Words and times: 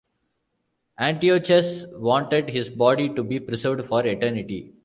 Antiochus 0.97 1.85
wanted 1.91 2.49
his 2.49 2.69
body 2.71 3.13
to 3.13 3.23
be 3.23 3.39
preserved 3.39 3.85
for 3.85 4.03
eternity. 4.03 4.73